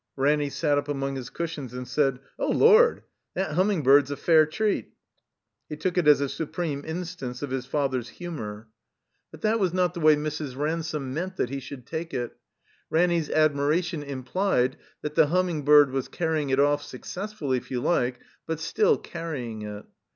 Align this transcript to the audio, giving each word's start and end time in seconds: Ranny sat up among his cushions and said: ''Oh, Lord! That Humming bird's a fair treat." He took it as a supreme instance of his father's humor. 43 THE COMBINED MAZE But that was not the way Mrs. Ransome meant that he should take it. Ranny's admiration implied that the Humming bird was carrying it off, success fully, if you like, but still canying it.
Ranny 0.15 0.49
sat 0.49 0.79
up 0.79 0.87
among 0.87 1.15
his 1.15 1.29
cushions 1.29 1.75
and 1.75 1.87
said: 1.87 2.17
''Oh, 2.39 2.51
Lord! 2.51 3.03
That 3.35 3.51
Humming 3.51 3.83
bird's 3.83 4.09
a 4.09 4.17
fair 4.17 4.47
treat." 4.47 4.93
He 5.69 5.75
took 5.77 5.95
it 5.95 6.07
as 6.07 6.21
a 6.21 6.27
supreme 6.27 6.83
instance 6.87 7.43
of 7.43 7.51
his 7.51 7.67
father's 7.67 8.09
humor. 8.09 8.67
43 8.67 8.67
THE 8.67 8.67
COMBINED 8.67 9.11
MAZE 9.11 9.29
But 9.29 9.41
that 9.43 9.59
was 9.59 9.73
not 9.75 9.93
the 9.93 9.99
way 9.99 10.15
Mrs. 10.15 10.57
Ransome 10.57 11.13
meant 11.13 11.35
that 11.35 11.51
he 11.51 11.59
should 11.59 11.85
take 11.85 12.15
it. 12.15 12.35
Ranny's 12.89 13.29
admiration 13.29 14.01
implied 14.01 14.75
that 15.03 15.13
the 15.13 15.27
Humming 15.27 15.63
bird 15.63 15.91
was 15.91 16.07
carrying 16.07 16.49
it 16.49 16.59
off, 16.59 16.81
success 16.81 17.31
fully, 17.31 17.57
if 17.57 17.69
you 17.69 17.79
like, 17.79 18.19
but 18.47 18.59
still 18.59 18.97
canying 18.97 19.61
it. 19.61 19.85